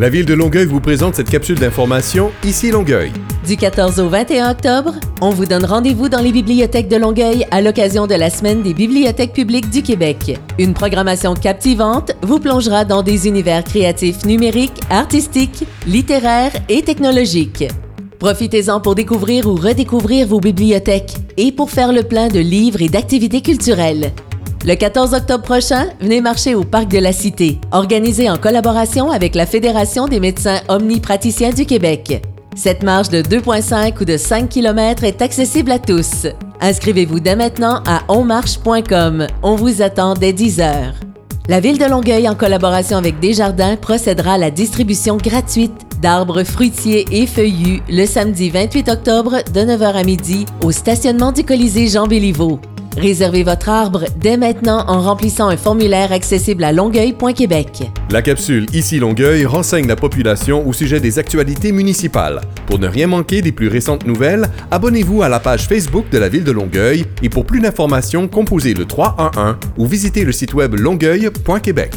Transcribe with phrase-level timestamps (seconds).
[0.00, 3.12] La ville de Longueuil vous présente cette capsule d'information Ici Longueuil.
[3.46, 7.60] Du 14 au 21 octobre, on vous donne rendez-vous dans les bibliothèques de Longueuil à
[7.60, 10.36] l'occasion de la Semaine des bibliothèques publiques du Québec.
[10.58, 17.68] Une programmation captivante vous plongera dans des univers créatifs numériques, artistiques, littéraires et technologiques.
[18.18, 22.88] Profitez-en pour découvrir ou redécouvrir vos bibliothèques et pour faire le plein de livres et
[22.88, 24.10] d'activités culturelles.
[24.66, 29.34] Le 14 octobre prochain, venez marcher au Parc de la Cité, organisé en collaboration avec
[29.34, 32.22] la Fédération des médecins omnipraticiens du Québec.
[32.56, 36.26] Cette marche de 2,5 ou de 5 km est accessible à tous.
[36.62, 39.26] Inscrivez-vous dès maintenant à onmarche.com.
[39.42, 40.94] On vous attend dès 10 heures.
[41.46, 47.04] La Ville de Longueuil, en collaboration avec Desjardins, procédera à la distribution gratuite d'arbres fruitiers
[47.10, 52.06] et feuillus le samedi 28 octobre de 9h à midi au stationnement du Colisée Jean
[52.06, 52.60] Béliveau.
[52.96, 57.90] Réservez votre arbre dès maintenant en remplissant un formulaire accessible à longueuil.québec.
[58.10, 62.40] La capsule Ici Longueuil renseigne la population au sujet des actualités municipales.
[62.66, 66.28] Pour ne rien manquer des plus récentes nouvelles, abonnez-vous à la page Facebook de la
[66.28, 70.74] ville de Longueuil et pour plus d'informations, composez le 311 ou visitez le site web
[70.74, 71.92] longueuil.québec.